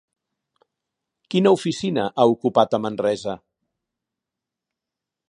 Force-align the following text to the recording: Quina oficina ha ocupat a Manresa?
Quina 1.35 1.51
oficina 1.57 2.07
ha 2.23 2.27
ocupat 2.31 2.73
a 2.73 2.81
Manresa? 2.87 3.37